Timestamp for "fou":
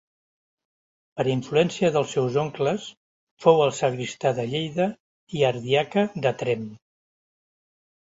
3.47-3.63